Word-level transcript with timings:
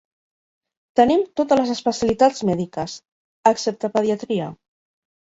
Tenim 0.99 1.19
totes 1.41 1.59
les 1.59 1.73
especialitats 1.73 2.41
mèdiques, 2.49 2.95
excepte 3.51 3.91
pediatria. 3.99 4.49